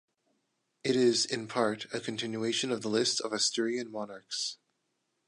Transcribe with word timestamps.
It 0.83 0.95
is, 0.95 1.27
in 1.27 1.47
part, 1.47 1.85
a 1.93 1.99
continuation 1.99 2.71
of 2.71 2.81
the 2.81 2.89
list 2.89 3.21
of 3.21 3.33
Asturian 3.33 3.91
monarchs. 3.91 4.57